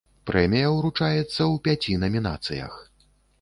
[0.27, 2.73] Прэмія ўручаецца ў пяці намінацыях.